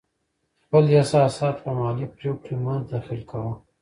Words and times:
خپل 0.63 0.83
احساسات 0.97 1.55
په 1.63 1.71
مالي 1.79 2.05
پرېکړو 2.15 2.41
کې 2.43 2.53
مه 2.63 2.75
دخیل 2.91 3.21
کوه. 3.31 3.53